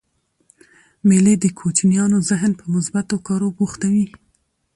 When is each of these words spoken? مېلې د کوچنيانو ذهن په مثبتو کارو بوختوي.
مېلې 1.07 1.33
د 1.39 1.45
کوچنيانو 1.59 2.17
ذهن 2.29 2.51
په 2.59 2.65
مثبتو 2.75 3.15
کارو 3.27 3.47
بوختوي. 3.57 4.07